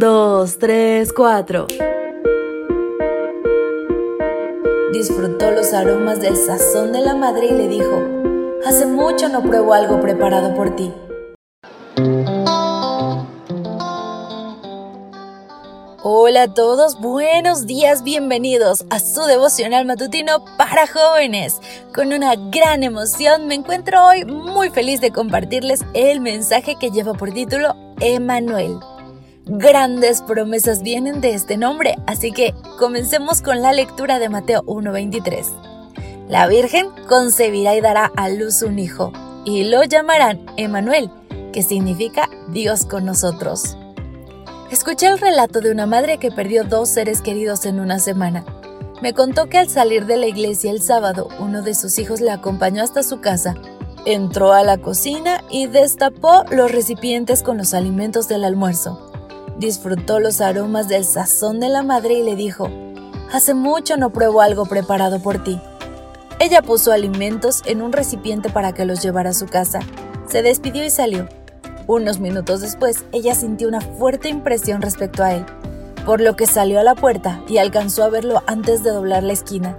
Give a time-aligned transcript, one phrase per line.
[0.00, 1.66] dos, tres, cuatro.
[4.94, 8.02] Disfrutó los aromas del sazón de la madre y le dijo,
[8.66, 10.90] Hace mucho no pruebo algo preparado por ti.
[16.02, 21.60] Hola a todos, buenos días, bienvenidos a su devocional matutino para jóvenes.
[21.94, 27.12] Con una gran emoción me encuentro hoy muy feliz de compartirles el mensaje que lleva
[27.12, 28.78] por título Emanuel.
[29.52, 35.48] Grandes promesas vienen de este nombre, así que comencemos con la lectura de Mateo 1:23.
[36.28, 39.12] La Virgen concebirá y dará a luz un hijo,
[39.44, 41.10] y lo llamarán Emanuel,
[41.52, 43.76] que significa Dios con nosotros.
[44.70, 48.44] Escuché el relato de una madre que perdió dos seres queridos en una semana.
[49.02, 52.34] Me contó que al salir de la iglesia el sábado, uno de sus hijos la
[52.34, 53.56] acompañó hasta su casa.
[54.06, 59.09] Entró a la cocina y destapó los recipientes con los alimentos del almuerzo.
[59.60, 62.70] Disfrutó los aromas del sazón de la madre y le dijo,
[63.30, 65.60] Hace mucho no pruebo algo preparado por ti.
[66.38, 69.80] Ella puso alimentos en un recipiente para que los llevara a su casa.
[70.26, 71.28] Se despidió y salió.
[71.86, 75.44] Unos minutos después, ella sintió una fuerte impresión respecto a él,
[76.06, 79.34] por lo que salió a la puerta y alcanzó a verlo antes de doblar la
[79.34, 79.76] esquina.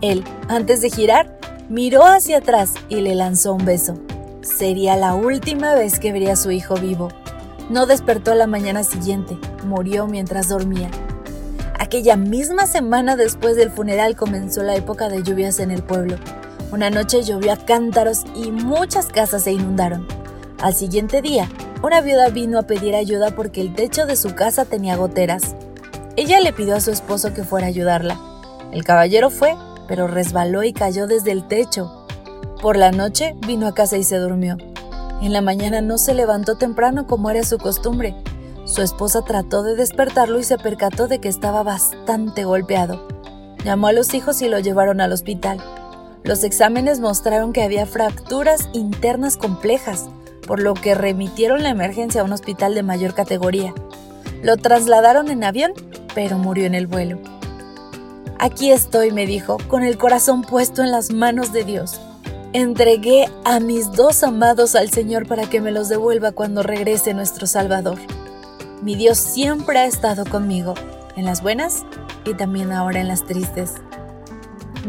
[0.00, 3.94] Él, antes de girar, miró hacia atrás y le lanzó un beso.
[4.40, 7.08] Sería la última vez que vería a su hijo vivo.
[7.70, 10.90] No despertó la mañana siguiente, murió mientras dormía.
[11.78, 16.16] Aquella misma semana después del funeral comenzó la época de lluvias en el pueblo.
[16.70, 20.06] Una noche llovió a cántaros y muchas casas se inundaron.
[20.62, 21.48] Al siguiente día,
[21.82, 25.56] una viuda vino a pedir ayuda porque el techo de su casa tenía goteras.
[26.16, 28.18] Ella le pidió a su esposo que fuera a ayudarla.
[28.72, 29.56] El caballero fue,
[29.88, 32.06] pero resbaló y cayó desde el techo.
[32.62, 34.56] Por la noche vino a casa y se durmió.
[35.22, 38.16] En la mañana no se levantó temprano como era su costumbre.
[38.64, 43.06] Su esposa trató de despertarlo y se percató de que estaba bastante golpeado.
[43.64, 45.62] Llamó a los hijos y lo llevaron al hospital.
[46.24, 50.08] Los exámenes mostraron que había fracturas internas complejas,
[50.44, 53.72] por lo que remitieron la emergencia a un hospital de mayor categoría.
[54.42, 55.72] Lo trasladaron en avión,
[56.16, 57.20] pero murió en el vuelo.
[58.40, 62.00] Aquí estoy, me dijo, con el corazón puesto en las manos de Dios.
[62.52, 67.46] Entregué a mis dos amados al Señor para que me los devuelva cuando regrese nuestro
[67.46, 67.98] Salvador.
[68.82, 70.74] Mi Dios siempre ha estado conmigo,
[71.16, 71.84] en las buenas
[72.24, 73.74] y también ahora en las tristes.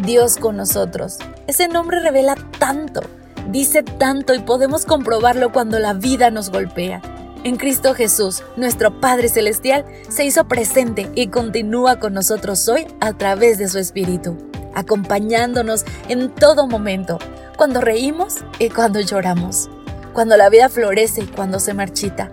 [0.04, 1.18] Dios con nosotros.
[1.48, 3.02] Ese nombre revela tanto
[3.50, 7.02] dice tanto y podemos comprobarlo cuando la vida nos golpea.
[7.44, 13.14] En Cristo Jesús, nuestro Padre Celestial, se hizo presente y continúa con nosotros hoy a
[13.14, 14.38] través de su Espíritu,
[14.76, 17.20] acompañándonos en todo momento,
[17.58, 19.70] cuando reímos y cuando lloramos,
[20.14, 22.32] cuando la vida florece y cuando se marchita.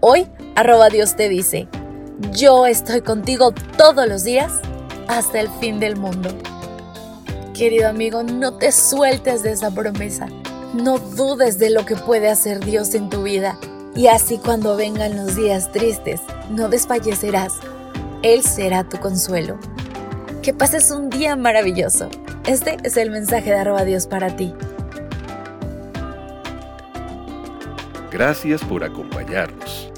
[0.00, 1.68] Hoy, arroba Dios te dice,
[2.32, 4.52] yo estoy contigo todos los días
[5.08, 6.30] hasta el fin del mundo.
[7.54, 10.28] Querido amigo, no te sueltes de esa promesa.
[10.74, 13.58] No dudes de lo que puede hacer Dios en tu vida.
[13.94, 16.20] Y así cuando vengan los días tristes,
[16.50, 17.54] no desfallecerás.
[18.22, 19.58] Él será tu consuelo.
[20.46, 22.08] Que pases un día maravilloso.
[22.46, 24.54] Este es el mensaje de arroba Dios para ti.
[28.12, 29.90] Gracias por acompañarnos.